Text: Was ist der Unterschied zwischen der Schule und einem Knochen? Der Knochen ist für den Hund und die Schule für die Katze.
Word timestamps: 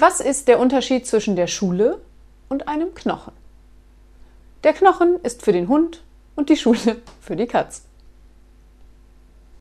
Was 0.00 0.20
ist 0.20 0.46
der 0.46 0.60
Unterschied 0.60 1.08
zwischen 1.08 1.34
der 1.34 1.48
Schule 1.48 2.00
und 2.48 2.68
einem 2.68 2.94
Knochen? 2.94 3.32
Der 4.62 4.72
Knochen 4.72 5.18
ist 5.24 5.42
für 5.42 5.50
den 5.50 5.66
Hund 5.66 6.04
und 6.36 6.50
die 6.50 6.56
Schule 6.56 7.02
für 7.20 7.34
die 7.34 7.48
Katze. 7.48 7.82